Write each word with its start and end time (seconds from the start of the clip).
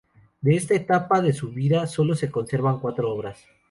De 0.41 0.55
esta 0.55 0.73
última 0.73 0.95
etapa 0.97 1.21
de 1.21 1.31
su 1.31 1.51
vida 1.51 1.85
sólo 1.85 2.15
se 2.15 2.31
conservan 2.31 2.79
cuatro 2.79 3.13
obras. 3.13 3.45